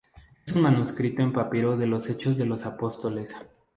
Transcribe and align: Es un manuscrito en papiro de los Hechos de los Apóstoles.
Es 0.47 0.55
un 0.55 0.63
manuscrito 0.63 1.21
en 1.21 1.31
papiro 1.31 1.77
de 1.77 1.85
los 1.85 2.09
Hechos 2.09 2.35
de 2.35 2.47
los 2.47 2.65
Apóstoles. 2.65 3.35